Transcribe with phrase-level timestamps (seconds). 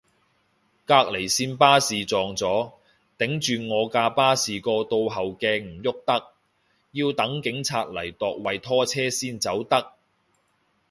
[0.87, 2.73] 隔離線巴士撞咗，
[3.19, 6.27] 頂住我架巴士個倒後鏡唔郁得，
[6.91, 9.93] 要等警察嚟度位拖車先走得